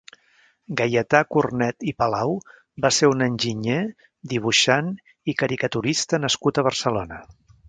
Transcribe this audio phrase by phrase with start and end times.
[0.79, 2.33] Gaietà Cornet i Palau
[2.85, 3.77] va ser un enginyer,
[4.35, 4.93] dibuixant
[5.35, 7.25] i caricaturista nascut a Barcelona.